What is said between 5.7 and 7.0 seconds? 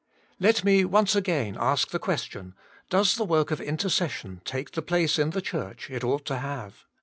it ought to have